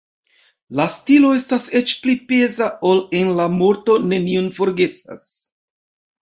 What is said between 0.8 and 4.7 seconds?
stilo estas eĉ pli peza ol en La morto neniun